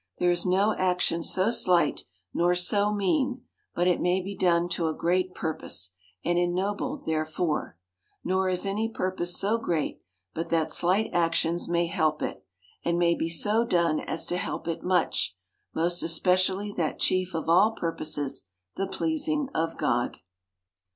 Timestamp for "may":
4.01-4.19, 11.69-11.85, 12.97-13.13